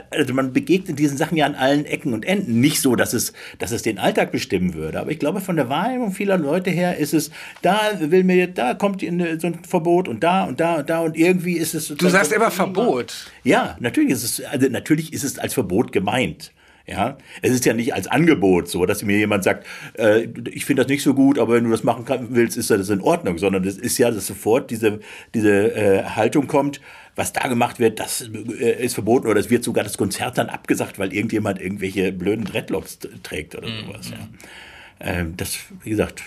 [0.10, 2.60] also man begegnet diesen Sachen ja an allen Ecken und Enden.
[2.60, 5.00] Nicht so, dass es, dass es den Alltag bestimmen würde.
[5.00, 8.74] Aber ich glaube, von der Wahrnehmung vieler Leute her ist es, da will mir, da
[8.74, 11.90] kommt so ein Verbot und da und da und da und irgendwie ist es.
[11.90, 13.32] Du sagst immer Verbot.
[13.44, 16.52] Ja, natürlich ist es, also natürlich ist es als Verbot gemeint.
[16.86, 19.66] Ja, es ist ja nicht als Angebot so, dass mir jemand sagt,
[19.98, 22.90] äh, ich finde das nicht so gut, aber wenn du das machen willst, ist das
[22.90, 25.00] in Ordnung, sondern es ist ja, dass sofort diese,
[25.34, 26.82] diese äh, Haltung kommt,
[27.16, 30.50] was da gemacht wird, das äh, ist verboten oder es wird sogar das Konzert dann
[30.50, 33.86] abgesagt, weil irgendjemand irgendwelche blöden Dreadlocks trägt oder mhm.
[33.88, 34.12] sowas.
[34.12, 34.18] Ja.
[35.00, 36.24] Ähm, das, wie gesagt,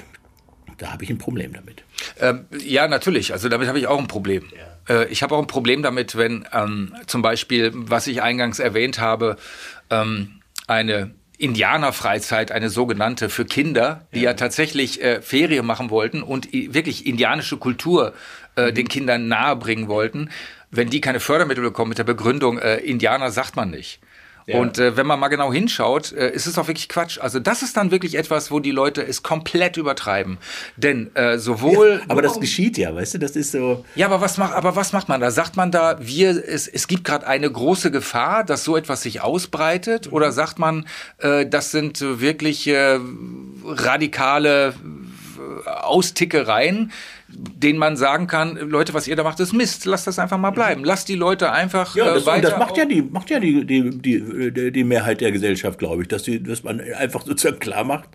[0.79, 1.85] da habe ich ein Problem damit.
[2.19, 3.33] Ähm, ja, natürlich.
[3.33, 4.45] Also damit habe ich auch ein Problem.
[4.89, 5.03] Ja.
[5.03, 8.99] Äh, ich habe auch ein Problem damit, wenn ähm, zum Beispiel, was ich eingangs erwähnt
[8.99, 9.37] habe,
[9.91, 16.23] ähm, eine Indianerfreizeit, eine sogenannte für Kinder, die ja, ja tatsächlich äh, Ferien machen wollten
[16.23, 18.15] und wirklich indianische Kultur
[18.57, 18.75] äh, mhm.
[18.75, 20.31] den Kindern nahebringen wollten,
[20.71, 24.01] wenn die keine Fördermittel bekommen mit der Begründung, äh, Indianer sagt man nicht.
[24.47, 24.61] Ja.
[24.61, 27.19] Und äh, wenn man mal genau hinschaut, äh, ist es auch wirklich Quatsch.
[27.19, 30.39] Also das ist dann wirklich etwas, wo die Leute es komplett übertreiben.
[30.77, 32.01] Denn äh, sowohl.
[32.01, 33.85] Ja, aber das geschieht ja, weißt du, das ist so.
[33.97, 35.33] Ja, aber was macht, aber was macht man da?
[35.33, 39.21] Sagt man da, wir, es, es gibt gerade eine große Gefahr, dass so etwas sich
[39.21, 40.13] ausbreitet?
[40.13, 40.87] Oder sagt man,
[41.19, 43.01] äh, das sind wirklich äh,
[43.65, 44.75] radikale
[45.65, 46.93] Austickereien,
[47.29, 49.85] denen man sagen kann, Leute, was ihr da macht, ist Mist.
[49.85, 50.85] Lasst das einfach mal bleiben.
[50.85, 52.51] Lasst die Leute einfach ja, das, äh, weiter.
[52.51, 56.09] Das macht ja die, macht ja die, die, die, die Mehrheit der Gesellschaft, glaube ich,
[56.09, 58.11] dass, die, dass man einfach sozusagen klar macht,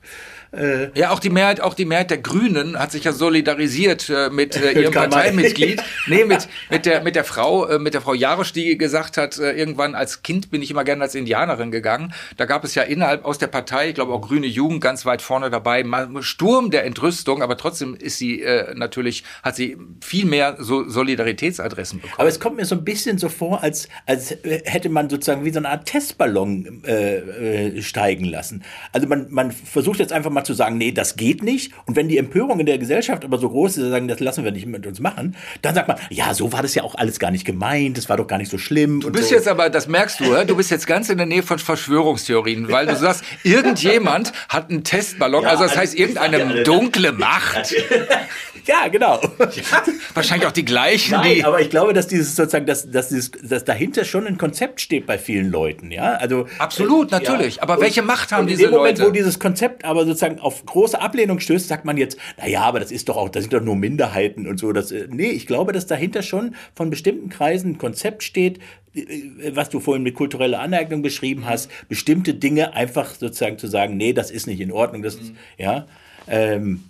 [0.54, 4.30] äh, ja, auch die Mehrheit, auch die Mehrheit der Grünen hat sich ja solidarisiert äh,
[4.30, 5.82] mit äh, ihrem Parteimitglied.
[6.08, 9.38] nee, mit, mit der, mit der Frau, äh, mit der Frau Jarosch, die gesagt hat,
[9.38, 12.14] äh, irgendwann als Kind bin ich immer gerne als Indianerin gegangen.
[12.36, 15.22] Da gab es ja innerhalb aus der Partei, ich glaube auch Grüne Jugend ganz weit
[15.22, 15.86] vorne dabei,
[16.20, 22.02] Sturm der Entrüstung, aber trotzdem ist sie äh, natürlich, hat sie viel mehr so Solidaritätsadressen
[22.02, 22.20] bekommen.
[22.20, 25.52] Aber es kommt mir so ein bisschen so vor, als, als hätte man sozusagen wie
[25.52, 28.64] so eine Art Testballon äh, äh, steigen lassen.
[28.92, 31.72] Also man, man versucht jetzt einfach mal mal zu sagen, nee, das geht nicht.
[31.86, 34.52] Und wenn die Empörung in der Gesellschaft aber so groß ist, sagen, das lassen wir
[34.52, 37.32] nicht mit uns machen, dann sagt man, ja, so war das ja auch alles gar
[37.32, 39.02] nicht gemeint, das war doch gar nicht so schlimm.
[39.02, 39.36] Du bist so.
[39.36, 42.88] jetzt aber, das merkst du, du bist jetzt ganz in der Nähe von Verschwörungstheorien, weil
[42.88, 47.76] du sagst, irgendjemand hat einen Testballon, ja, also das heißt, irgendeine dunkle Macht.
[48.66, 49.20] ja, genau.
[49.40, 51.44] Ja, wahrscheinlich auch die gleichen, Nein, die.
[51.44, 55.06] Aber ich glaube, dass dieses sozusagen, dass, dass, dieses, dass dahinter schon ein Konzept steht
[55.06, 56.14] bei vielen Leuten, ja.
[56.14, 57.58] Also absolut, natürlich.
[57.58, 57.64] Ja.
[57.64, 58.68] Aber welche Macht haben diese Leute?
[58.68, 61.98] In dem Moment, wo dieses Konzept aber sozusagen sozusagen auf große Ablehnung stößt, sagt man
[61.98, 64.72] jetzt, na ja, aber das ist doch auch, das sind doch nur Minderheiten und so.
[64.72, 68.60] Das, äh, nee, ich glaube, dass dahinter schon von bestimmten Kreisen ein Konzept steht,
[68.94, 73.98] äh, was du vorhin mit kultureller Aneignung beschrieben hast, bestimmte Dinge einfach sozusagen zu sagen,
[73.98, 75.86] nee, das ist nicht in Ordnung, das ist, ja.
[76.28, 76.84] Ähm,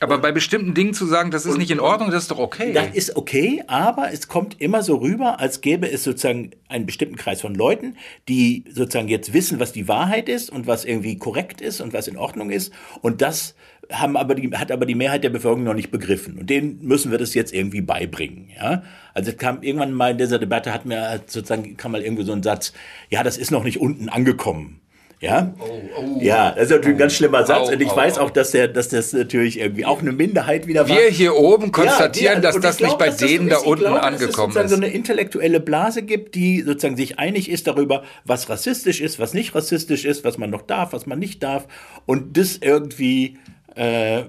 [0.00, 2.72] aber bei bestimmten Dingen zu sagen, das ist nicht in Ordnung, das ist doch okay.
[2.72, 7.16] Das ist okay, aber es kommt immer so rüber, als gäbe es sozusagen einen bestimmten
[7.16, 11.60] Kreis von Leuten, die sozusagen jetzt wissen, was die Wahrheit ist und was irgendwie korrekt
[11.60, 12.72] ist und was in Ordnung ist.
[13.02, 13.54] Und das
[13.92, 16.38] haben aber die, hat aber die Mehrheit der Bevölkerung noch nicht begriffen.
[16.38, 18.48] Und denen müssen wir das jetzt irgendwie beibringen.
[18.56, 18.82] Ja?
[19.12, 22.32] Also es kam irgendwann mal in dieser Debatte, hat mir sozusagen, kam mal irgendwie so
[22.32, 22.72] ein Satz,
[23.10, 24.80] ja, das ist noch nicht unten angekommen.
[25.20, 28.16] Ja, oh, oh, ja, das ist natürlich oh, ein ganz schlimmer Satz und ich weiß
[28.16, 30.96] auch, dass der, dass das natürlich irgendwie auch eine Minderheit wieder war.
[30.96, 33.84] Wir hier oben konstatieren, ja, dass das glaub, nicht bei denen das so da unten
[33.84, 34.78] glaube, angekommen dass es ist.
[34.78, 39.34] so eine intellektuelle Blase gibt, die sozusagen sich einig ist darüber, was rassistisch ist, was
[39.34, 41.68] nicht rassistisch ist, was man noch darf, was man nicht darf
[42.06, 43.36] und das irgendwie
[43.74, 44.22] äh,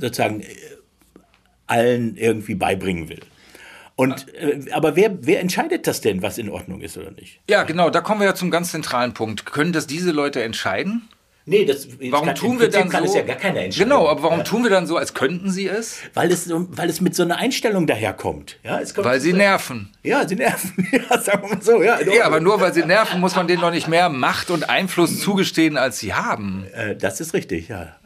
[0.00, 0.42] sozusagen
[1.68, 3.20] allen irgendwie beibringen will.
[4.00, 7.38] Und, äh, aber wer, wer entscheidet das denn, was in Ordnung ist oder nicht?
[7.50, 9.44] Ja, genau, da kommen wir ja zum ganz zentralen Punkt.
[9.44, 11.06] Können das diese Leute entscheiden?
[11.44, 13.90] Nee, das warum kann, tun wir dann kann so, es ja gar keiner entscheiden.
[13.90, 14.44] Genau, aber warum ja.
[14.44, 15.98] tun wir dann so, als könnten sie es?
[16.14, 18.56] Weil es, weil es mit so einer Einstellung daherkommt.
[18.62, 19.90] Ja, es kommt weil sie nerven.
[20.02, 20.88] Ja, sie nerven.
[20.92, 21.82] Ja, sagen wir mal so.
[21.82, 24.70] Ja, ja, aber nur weil sie nerven, muss man denen noch nicht mehr Macht und
[24.70, 26.64] Einfluss zugestehen, als sie haben.
[26.72, 27.99] Äh, das ist richtig, ja.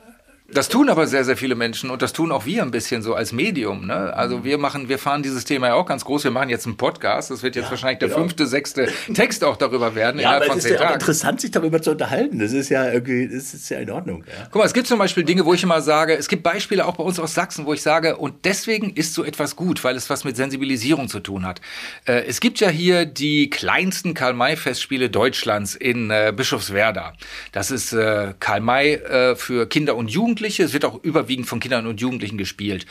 [0.55, 3.15] Das tun aber sehr, sehr viele Menschen und das tun auch wir ein bisschen so
[3.15, 3.87] als Medium.
[3.87, 4.15] Ne?
[4.15, 6.23] Also wir machen, wir fahren dieses Thema ja auch ganz groß.
[6.23, 7.33] Wir machen jetzt einen Podcast.
[7.33, 8.21] Das wird jetzt ja, wahrscheinlich der genau.
[8.21, 10.21] fünfte, sechste Text auch darüber werden.
[10.21, 12.39] Ja, aber es ist ja auch interessant, sich darüber zu unterhalten.
[12.39, 14.23] Das ist ja irgendwie, das ist ja in Ordnung.
[14.29, 14.45] Ja.
[14.45, 16.95] Guck mal, es gibt zum Beispiel Dinge, wo ich immer sage, es gibt Beispiele auch
[16.95, 20.09] bei uns aus Sachsen, wo ich sage, und deswegen ist so etwas gut, weil es
[20.09, 21.61] was mit Sensibilisierung zu tun hat.
[22.05, 27.15] Äh, es gibt ja hier die kleinsten Karl-May-Festspiele Deutschlands in äh, Bischofswerda.
[27.51, 29.01] Das ist äh, Karl May
[29.37, 30.65] für Kinder und Jugendliche Jugendliche.
[30.65, 32.87] Es wird auch überwiegend von Kindern und Jugendlichen gespielt.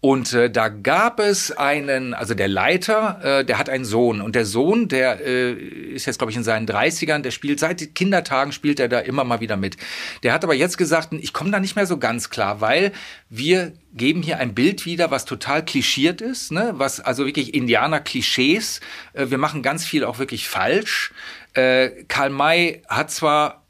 [0.00, 4.20] Und äh, da gab es einen, also der Leiter, äh, der hat einen Sohn.
[4.20, 7.94] Und der Sohn, der äh, ist jetzt, glaube ich, in seinen 30ern, der spielt seit
[7.94, 9.76] Kindertagen, spielt er da immer mal wieder mit.
[10.24, 12.90] Der hat aber jetzt gesagt, ich komme da nicht mehr so ganz klar, weil
[13.30, 16.72] wir geben hier ein Bild wieder, was total klischiert ist, ne?
[16.74, 18.80] was also wirklich Indianer-Klischees.
[19.12, 21.12] Äh, wir machen ganz viel auch wirklich falsch.
[21.54, 23.61] Äh, Karl May hat zwar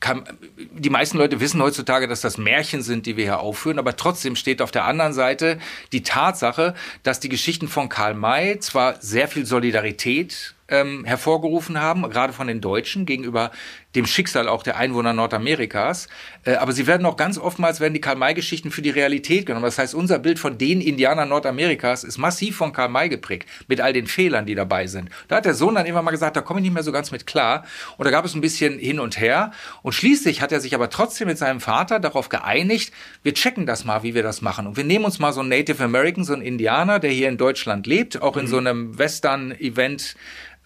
[0.00, 0.24] kann,
[0.56, 4.34] die meisten Leute wissen heutzutage, dass das Märchen sind, die wir hier aufführen, aber trotzdem
[4.34, 5.58] steht auf der anderen Seite
[5.92, 12.02] die Tatsache, dass die Geschichten von Karl May zwar sehr viel Solidarität ähm, hervorgerufen haben,
[12.08, 13.50] gerade von den Deutschen gegenüber
[13.94, 16.08] dem Schicksal auch der Einwohner Nordamerikas.
[16.44, 19.64] Äh, aber sie werden auch ganz oftmals werden die Karl-May-Geschichten für die Realität genommen.
[19.64, 23.80] Das heißt, unser Bild von den Indianern Nordamerikas ist massiv von Karl May geprägt, mit
[23.80, 25.10] all den Fehlern, die dabei sind.
[25.28, 27.10] Da hat der Sohn dann immer mal gesagt, da komme ich nicht mehr so ganz
[27.10, 27.64] mit klar.
[27.96, 29.52] Und da gab es ein bisschen hin und her.
[29.82, 33.84] Und schließlich hat er sich aber trotzdem mit seinem Vater darauf geeinigt, wir checken das
[33.84, 34.66] mal, wie wir das machen.
[34.66, 37.38] Und wir nehmen uns mal so einen Native American, so einen Indianer, der hier in
[37.38, 38.48] Deutschland lebt, auch in mhm.
[38.48, 40.14] so einem Western-Event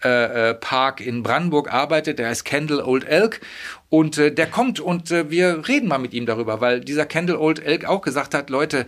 [0.05, 3.41] äh, äh, Park in Brandenburg arbeitet, der heißt Kendall Old Elk.
[3.89, 7.37] Und äh, der kommt und äh, wir reden mal mit ihm darüber, weil dieser Kendall
[7.37, 8.85] Old Elk auch gesagt hat, Leute,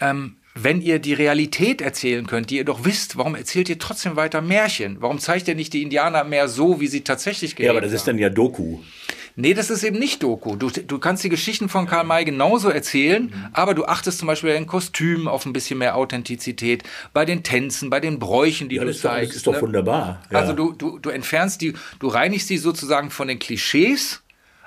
[0.00, 4.16] ähm, wenn ihr die Realität erzählen könnt, die ihr doch wisst, warum erzählt ihr trotzdem
[4.16, 4.96] weiter Märchen?
[5.00, 7.76] Warum zeigt ihr nicht die Indianer mehr so, wie sie tatsächlich gelebt haben?
[7.76, 8.78] Ja, aber das ist dann ja Doku.
[9.36, 10.56] Nee, das ist eben nicht Doku.
[10.56, 13.46] Du, du kannst die Geschichten von Karl May genauso erzählen, mhm.
[13.52, 17.42] aber du achtest zum Beispiel bei den Kostümen auf ein bisschen mehr Authentizität, bei den
[17.42, 19.30] Tänzen, bei den Bräuchen, die ja, du zeigst.
[19.30, 19.62] Das ist doch ne?
[19.62, 20.22] wunderbar.
[20.30, 20.38] Ja.
[20.38, 24.21] Also du, du, du entfernst die, du reinigst die sozusagen von den Klischees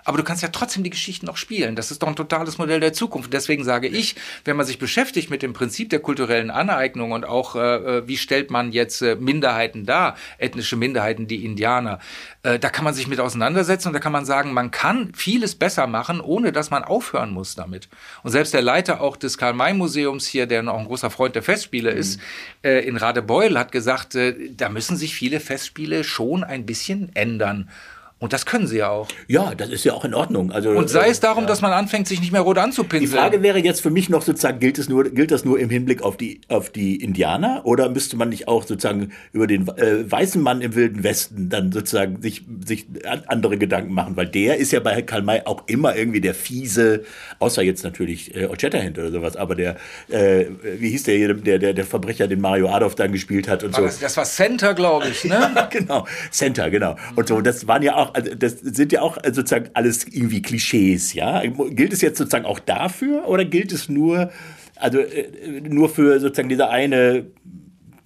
[0.05, 1.75] aber du kannst ja trotzdem die Geschichten noch spielen.
[1.75, 3.33] Das ist doch ein totales Modell der Zukunft.
[3.33, 4.15] Deswegen sage ich,
[4.45, 8.17] wenn man sich beschäftigt mit dem Prinzip der kulturellen Aneignung und auch, äh, äh, wie
[8.17, 11.99] stellt man jetzt äh, Minderheiten dar, ethnische Minderheiten, die Indianer,
[12.43, 15.55] äh, da kann man sich mit auseinandersetzen und da kann man sagen, man kann vieles
[15.55, 17.89] besser machen, ohne dass man aufhören muss damit.
[18.21, 21.91] Und selbst der Leiter auch des Karl-May-Museums hier, der noch ein großer Freund der Festspiele
[21.91, 21.97] mhm.
[21.97, 22.19] ist,
[22.63, 27.69] äh, in Radebeul, hat gesagt, äh, da müssen sich viele Festspiele schon ein bisschen ändern.
[28.17, 29.09] Und das können sie ja auch.
[29.27, 30.49] Ja, das ist ja auch in Ordnung.
[30.49, 31.47] Also, und sei es darum, ja.
[31.47, 33.11] dass man anfängt, sich nicht mehr rot anzupinseln.
[33.11, 35.69] Die Frage wäre jetzt für mich noch sozusagen, gilt, es nur, gilt das nur im
[35.69, 40.09] Hinblick auf die, auf die Indianer oder müsste man nicht auch sozusagen über den äh,
[40.09, 42.87] weißen Mann im Wilden Westen dann sozusagen sich, sich
[43.27, 44.15] andere Gedanken machen?
[44.15, 47.03] Weil der ist ja bei Karl May auch immer irgendwie der fiese,
[47.39, 49.75] außer jetzt natürlich äh, Shatterhand oder sowas, aber der,
[50.07, 50.45] äh,
[50.79, 53.81] wie hieß der, der, der, der Verbrecher, den Mario Adolf dann gespielt hat und war
[53.81, 53.85] so.
[53.87, 55.51] Das, das war Center, glaube ich, ne?
[55.53, 56.95] ja, genau, Center, genau.
[57.17, 61.13] Und so, das waren ja auch, also das sind ja auch sozusagen alles irgendwie Klischees,
[61.13, 61.41] ja.
[61.45, 64.31] Gilt es jetzt sozusagen auch dafür oder gilt es nur,
[64.75, 67.27] also äh, nur für sozusagen diese eine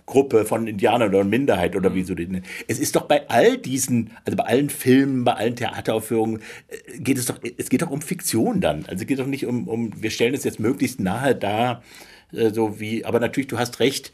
[0.09, 2.15] Gruppe von Indianern oder Minderheit oder wie so.
[2.67, 7.19] Es ist doch bei all diesen, also bei allen Filmen, bei allen Theateraufführungen, äh, geht
[7.19, 8.85] es doch, es geht doch um Fiktion dann.
[8.87, 11.83] Also es geht doch nicht um, um wir stellen es jetzt möglichst nahe da,
[12.33, 14.11] äh, so wie, aber natürlich, du hast recht,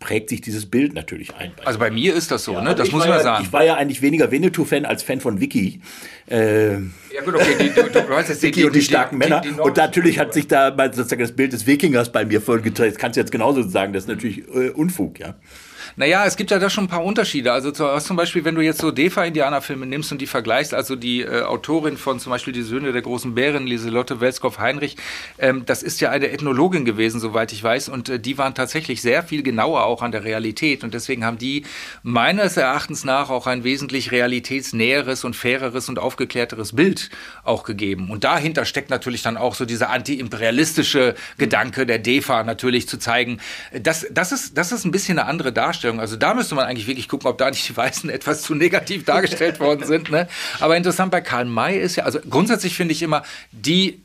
[0.00, 1.52] prägt sich dieses Bild natürlich ein.
[1.64, 2.74] Also bei mir ist das so, ja, ne?
[2.74, 3.44] Das muss man ja, sagen.
[3.44, 5.80] Ich war ja eigentlich weniger Winnetou-Fan als Fan von Vicky.
[6.28, 6.78] Äh, ja
[7.24, 9.42] gut, okay, die, du, du weißt jetzt Vicky die, und die, die starken die, Männer.
[9.62, 12.90] und natürlich hat sich da sozusagen das Bild des Wikingers bei mir vorgetragen.
[12.90, 15.34] Das kannst du jetzt genauso sagen, das ist natürlich äh, Unfug, ja.
[16.00, 17.52] Naja, es gibt ja da schon ein paar Unterschiede.
[17.52, 21.42] Also zum Beispiel, wenn du jetzt so Defa-Indianerfilme nimmst und die vergleichst, also die äh,
[21.42, 24.96] Autorin von zum Beispiel Die Söhne der großen Bären, Lieselotte Welskow-Heinrich,
[25.38, 29.02] ähm, das ist ja eine Ethnologin gewesen, soweit ich weiß, und äh, die waren tatsächlich
[29.02, 31.66] sehr viel genauer auch an der Realität und deswegen haben die
[32.02, 37.10] meines Erachtens nach auch ein wesentlich realitätsnäheres und faireres und aufgeklärteres Bild
[37.44, 38.08] auch gegeben.
[38.08, 43.38] Und dahinter steckt natürlich dann auch so dieser anti-imperialistische Gedanke der DEFA natürlich zu zeigen.
[43.78, 46.00] Das, das, ist, das ist ein bisschen eine andere Darstellung Darstellung.
[46.00, 49.04] Also da müsste man eigentlich wirklich gucken, ob da nicht die Weißen etwas zu negativ
[49.04, 50.10] dargestellt worden sind.
[50.10, 50.28] Ne?
[50.60, 53.22] Aber interessant bei Karl May ist ja, also grundsätzlich finde ich immer,
[53.52, 54.00] die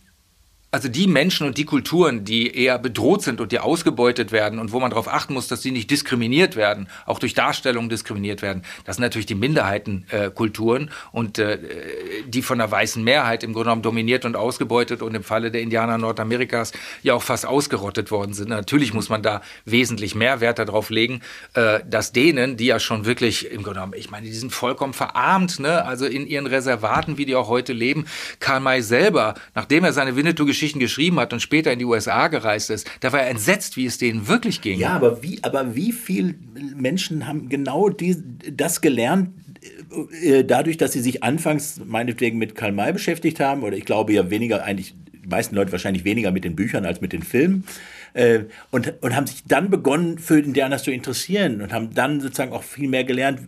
[0.75, 4.73] also die Menschen und die Kulturen, die eher bedroht sind und die ausgebeutet werden und
[4.73, 8.61] wo man darauf achten muss, dass sie nicht diskriminiert werden, auch durch Darstellungen diskriminiert werden,
[8.83, 11.59] das sind natürlich die Minderheitenkulturen äh, und äh,
[12.27, 15.61] die von der weißen Mehrheit im Grunde genommen dominiert und ausgebeutet und im Falle der
[15.61, 18.49] Indianer Nordamerikas ja auch fast ausgerottet worden sind.
[18.49, 21.21] Natürlich muss man da wesentlich mehr Wert darauf legen,
[21.53, 24.93] äh, dass denen, die ja schon wirklich im Grunde genommen, ich meine, die sind vollkommen
[24.93, 25.85] verarmt, ne?
[25.85, 28.07] also in ihren Reservaten, wie die auch heute leben.
[28.41, 32.27] Karl May selber, nachdem er seine Winnetou-Geschichte Geschichten geschrieben hat und später in die USA
[32.27, 34.79] gereist ist, da war er entsetzt, wie es denen wirklich ging.
[34.79, 36.33] Ja, aber wie, aber wie viele
[36.75, 38.17] Menschen haben genau die,
[38.51, 39.29] das gelernt,
[40.23, 44.13] äh, dadurch, dass sie sich anfangs meinetwegen mit Karl May beschäftigt haben, oder ich glaube
[44.13, 47.63] ja weniger, eigentlich die meisten Leute wahrscheinlich weniger mit den Büchern als mit den Filmen,
[48.13, 52.53] äh, und, und haben sich dann begonnen, für Indianer zu interessieren und haben dann sozusagen
[52.53, 53.41] auch viel mehr gelernt,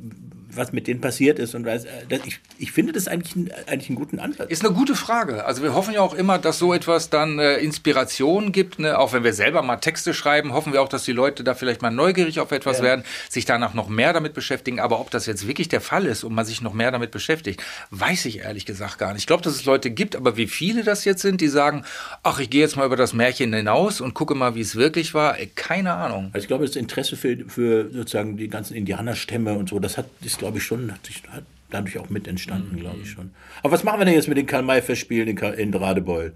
[0.58, 1.56] was mit denen passiert ist.
[1.56, 4.50] Und was, äh, das, ich, ich finde das eigentlich, eigentlich einen guten Ansatz.
[4.50, 5.46] Ist eine gute Frage.
[5.46, 8.80] Also wir hoffen ja auch immer, dass so etwas dann äh, Inspiration gibt.
[8.80, 8.98] Ne?
[8.98, 11.82] Auch wenn wir selber mal Texte schreiben, hoffen wir auch, dass die Leute da vielleicht
[11.82, 12.84] mal neugierig auf etwas ja.
[12.84, 14.80] werden, sich danach noch mehr damit beschäftigen.
[14.80, 17.62] Aber ob das jetzt wirklich der Fall ist und man sich noch mehr damit beschäftigt,
[17.92, 19.24] weiß ich ehrlich gesagt gar nicht.
[19.24, 21.84] Ich glaube, dass es Leute gibt, aber wie viele das jetzt sind, die sagen,
[22.24, 25.14] ach, ich gehe jetzt mal über das Märchen hinaus und gucke mal, wie es wirklich
[25.14, 26.30] war, ey, keine Ahnung.
[26.34, 30.06] Also ich glaube, das Interesse für, für sozusagen die ganzen Indianerstämme und so, das hat,
[30.22, 32.80] ist, glaube ich, schon, hat sich hat dadurch auch mit entstanden, mhm.
[32.80, 33.32] glaube ich schon.
[33.62, 36.34] Aber was machen wir denn jetzt mit den Karl-May-Festspielen in, in Radebeul?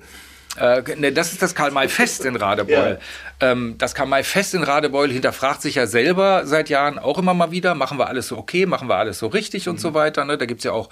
[0.58, 3.00] Äh, ne, das ist das Karl-May-Fest in Radebeul.
[3.40, 3.52] Ja.
[3.52, 7.74] Ähm, das Karl-May-Fest in Radebeul hinterfragt sich ja selber seit Jahren auch immer mal wieder,
[7.74, 9.72] machen wir alles so okay, machen wir alles so richtig mhm.
[9.72, 10.26] und so weiter.
[10.26, 10.38] Ne?
[10.38, 10.90] Da gibt's ja auch,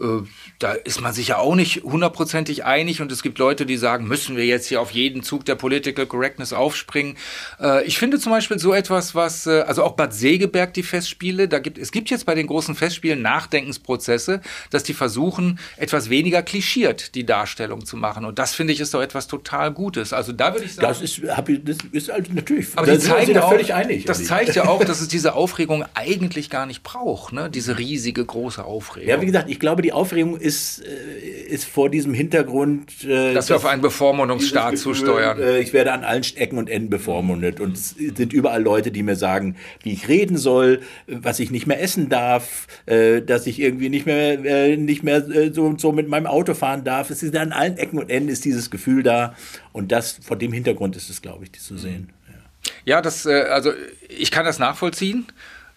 [0.00, 0.22] äh,
[0.60, 4.06] da ist man sich ja auch nicht hundertprozentig einig und es gibt Leute, die sagen,
[4.06, 7.16] müssen wir jetzt hier auf jeden Zug der Political Correctness aufspringen.
[7.60, 11.58] Äh, ich finde zum Beispiel so etwas, was, also auch Bad Segeberg, die Festspiele, da
[11.58, 17.14] gibt, es gibt jetzt bei den großen Festspielen Nachdenkensprozesse, dass die versuchen, etwas weniger klischiert
[17.14, 18.24] die Darstellung zu machen.
[18.24, 20.12] Und das finde ich ist doch etwas total Gutes.
[20.12, 20.88] Also da würde ich sagen.
[20.88, 22.68] Das ist, ich, das ist halt natürlich.
[22.76, 24.04] Aber die zeigen da völlig einig.
[24.04, 27.50] Das zeigt ja auch, dass es diese Aufregung eigentlich gar nicht braucht, ne?
[27.50, 29.08] Diese riesige große Aufregung.
[29.08, 33.04] Ja, wie gesagt, ich glaube, die Aufregung ist, äh, ist vor diesem Hintergrund.
[33.04, 35.40] Äh, dass wir auf einen Bevormundungsstaat Gefühl, zusteuern.
[35.40, 37.60] Äh, ich werde an allen Ecken und Enden bevormundet.
[37.60, 41.66] Und es sind überall Leute, die mir sagen, wie ich reden soll, was ich nicht
[41.66, 45.80] mehr essen darf, äh, dass ich irgendwie nicht mehr, äh, nicht mehr äh, so und
[45.80, 47.10] so mit meinem Auto fahren darf.
[47.10, 49.34] Es ist an allen Ecken und Enden ist dieses Gefühl Gefühl da.
[49.72, 52.12] Und das vor dem Hintergrund ist es, glaube ich, die zu sehen.
[52.26, 53.72] Ja, ja das, äh, also
[54.08, 55.26] ich kann das nachvollziehen.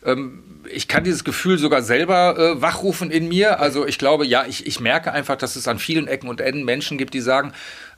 [0.03, 3.59] Ähm, ich kann dieses Gefühl sogar selber äh, wachrufen in mir.
[3.59, 6.65] Also ich glaube, ja, ich, ich merke einfach, dass es an vielen Ecken und Enden
[6.65, 7.53] Menschen gibt, die sagen,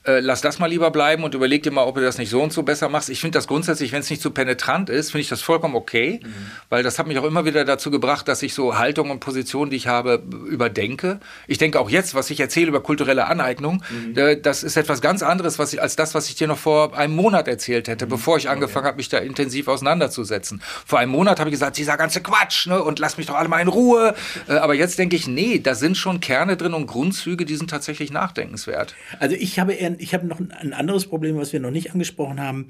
[0.05, 2.41] äh, lass das mal lieber bleiben und überleg dir mal, ob du das nicht so
[2.41, 3.09] und so besser machst.
[3.09, 5.75] Ich finde das grundsätzlich, wenn es nicht zu so penetrant ist, finde ich das vollkommen
[5.75, 6.29] okay, mhm.
[6.69, 9.71] weil das hat mich auch immer wieder dazu gebracht, dass ich so Haltungen und Positionen,
[9.71, 11.19] die ich habe, überdenke.
[11.47, 14.17] Ich denke auch jetzt, was ich erzähle über kulturelle Aneignung, mhm.
[14.17, 16.97] äh, das ist etwas ganz anderes was ich, als das, was ich dir noch vor
[16.97, 18.09] einem Monat erzählt hätte, mhm.
[18.09, 18.87] bevor ich angefangen okay.
[18.89, 20.61] habe, mich da intensiv auseinanderzusetzen.
[20.85, 23.49] Vor einem Monat habe ich gesagt, dieser ganze Quatsch, ne, und lass mich doch alle
[23.49, 24.13] mal in Ruhe.
[24.47, 27.69] Äh, aber jetzt denke ich, nee, da sind schon Kerne drin und Grundzüge, die sind
[27.69, 28.93] tatsächlich nachdenkenswert.
[29.19, 32.39] Also ich habe eher ich habe noch ein anderes Problem, was wir noch nicht angesprochen
[32.39, 32.67] haben.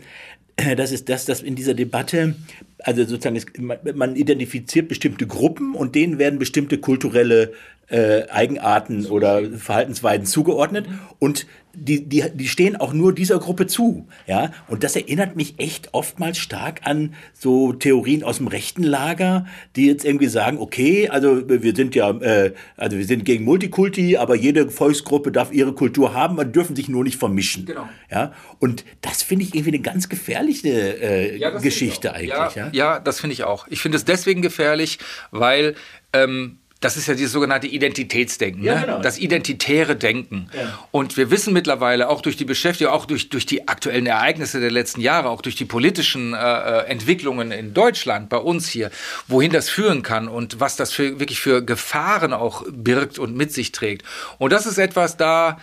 [0.78, 2.36] Das ist das, dass in dieser Debatte,
[2.80, 3.46] also sozusagen, es,
[3.94, 7.52] man identifiziert bestimmte Gruppen und denen werden bestimmte kulturelle
[7.88, 10.88] äh, Eigenarten oder Verhaltensweisen zugeordnet
[11.20, 11.46] und
[11.78, 14.08] die, die, die stehen auch nur dieser Gruppe zu.
[14.28, 14.52] Ja?
[14.68, 19.46] Und das erinnert mich echt oftmals stark an so Theorien aus dem rechten Lager,
[19.76, 24.18] die jetzt irgendwie sagen, okay, also wir sind ja, äh, also wir sind gegen Multikulti,
[24.18, 27.66] aber jede Volksgruppe darf ihre Kultur haben, man dürfen sich nur nicht vermischen.
[27.66, 27.88] Genau.
[28.10, 28.34] Ja?
[28.60, 32.30] Und das finde ich irgendwie eine ganz gefährliche äh, ja, Geschichte eigentlich.
[32.30, 32.70] Ja, ja?
[32.72, 33.68] ja das finde ich auch.
[33.70, 35.00] Ich finde es deswegen gefährlich,
[35.32, 35.76] weil
[36.14, 38.82] ähm, das ist ja dieses sogenannte Identitätsdenken, ja, ne?
[38.82, 39.02] genau.
[39.02, 40.52] das identitäre Denken.
[40.54, 40.80] Ja.
[40.92, 44.70] Und wir wissen mittlerweile auch durch die Beschäftigung, auch durch, durch die aktuellen Ereignisse der
[44.70, 48.92] letzten Jahre, auch durch die politischen äh, äh, Entwicklungen in Deutschland, bei uns hier,
[49.28, 53.52] wohin das führen kann und was das für, wirklich für Gefahren auch birgt und mit
[53.52, 54.04] sich trägt.
[54.38, 55.60] Und das ist etwas, da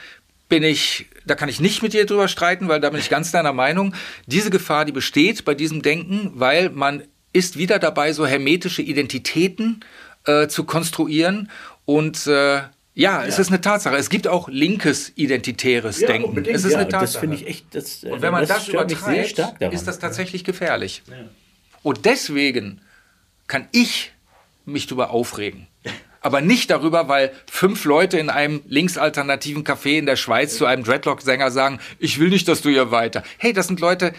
[0.49, 3.31] bin ich, da kann ich nicht mit dir drüber streiten, weil da bin ich ganz
[3.31, 3.95] deiner Meinung.
[4.27, 9.85] Diese Gefahr, die besteht bei diesem Denken, weil man ist wieder dabei, so hermetische Identitäten
[10.27, 11.51] äh, zu konstruieren.
[11.85, 12.63] Und äh,
[12.95, 13.97] ja, ja, es ist eine Tatsache.
[13.97, 16.29] Es gibt auch linkes identitäres ja, Denken.
[16.29, 16.57] Unbedingt.
[16.57, 17.13] Es ist ja, eine Tatsache.
[17.13, 17.75] Das finde ich echt.
[17.75, 19.39] Das, und wenn man das, das übertreibt,
[19.73, 21.03] ist das tatsächlich gefährlich.
[21.83, 22.81] Und deswegen
[23.47, 24.13] kann ich
[24.65, 25.67] mich darüber aufregen.
[26.21, 30.85] Aber nicht darüber, weil fünf Leute in einem linksalternativen Café in der Schweiz zu einem
[30.85, 33.25] Dreadlock-Sänger sagen, ich will nicht, dass du hier weiter.
[33.39, 34.13] Hey, das sind Leute,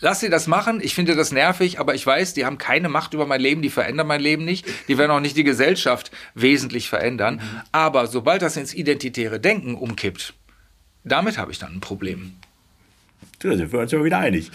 [0.00, 0.80] lass sie das machen.
[0.82, 3.70] Ich finde das nervig, aber ich weiß, die haben keine Macht über mein Leben, die
[3.70, 4.66] verändern mein Leben nicht.
[4.88, 7.40] Die werden auch nicht die Gesellschaft wesentlich verändern.
[7.72, 10.34] Aber sobald das ins identitäre Denken umkippt,
[11.04, 12.34] damit habe ich dann ein Problem.
[13.38, 14.50] Da sind wir uns ja wieder einig.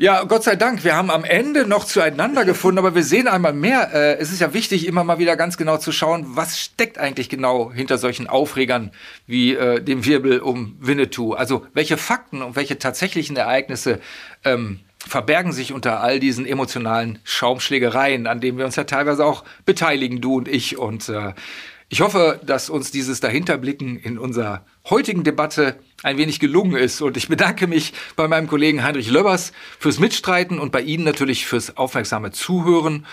[0.00, 3.52] Ja, Gott sei Dank, wir haben am Ende noch zueinander gefunden, aber wir sehen einmal
[3.52, 6.96] mehr, äh, es ist ja wichtig, immer mal wieder ganz genau zu schauen, was steckt
[6.96, 8.92] eigentlich genau hinter solchen Aufregern
[9.26, 11.34] wie äh, dem Wirbel um Winnetou.
[11.34, 14.00] Also welche Fakten und welche tatsächlichen Ereignisse
[14.42, 19.44] ähm, verbergen sich unter all diesen emotionalen Schaumschlägereien, an denen wir uns ja teilweise auch
[19.66, 20.78] beteiligen, du und ich.
[20.78, 21.34] Und äh,
[21.90, 27.02] ich hoffe, dass uns dieses Dahinterblicken in unserer heutigen Debatte ein wenig gelungen ist.
[27.02, 31.46] Und ich bedanke mich bei meinem Kollegen Heinrich Löbbers fürs Mitstreiten und bei Ihnen natürlich
[31.46, 33.06] fürs aufmerksame Zuhören.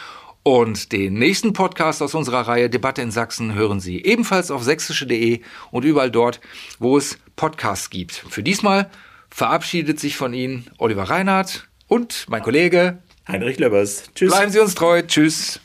[0.43, 5.41] Und den nächsten Podcast aus unserer Reihe Debatte in Sachsen hören Sie ebenfalls auf sächsische.de
[5.71, 6.39] und überall dort,
[6.79, 8.13] wo es Podcasts gibt.
[8.13, 8.89] Für diesmal
[9.29, 14.03] verabschiedet sich von Ihnen Oliver Reinhardt und mein Kollege Heinrich Löbbers.
[14.15, 14.31] Tschüss.
[14.31, 15.01] Bleiben Sie uns treu.
[15.01, 15.59] Tschüss.